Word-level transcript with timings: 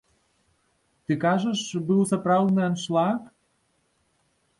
Ты 1.05 1.11
кажаш, 1.25 1.59
быў 1.89 1.99
сапраўдны 2.11 2.61
аншлаг? 2.69 3.19